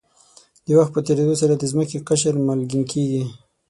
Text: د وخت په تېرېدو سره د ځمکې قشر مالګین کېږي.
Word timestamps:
د 0.65 0.67
وخت 0.79 0.91
په 0.95 1.01
تېرېدو 1.07 1.35
سره 1.41 1.53
د 1.55 1.63
ځمکې 1.71 2.03
قشر 2.09 2.33
مالګین 2.47 2.83
کېږي. 2.91 3.23